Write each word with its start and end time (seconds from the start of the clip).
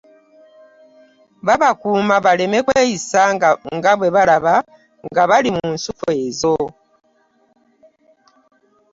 Baabakuuma 1.45 2.15
baleme 2.25 2.59
kweyisa 2.65 3.21
nga 3.75 3.91
mwe 3.99 4.09
balaba 4.15 4.53
nga 5.09 5.23
bali 5.29 5.49
mu 5.55 5.63
nsuku 5.73 6.05
ezo. 6.23 6.55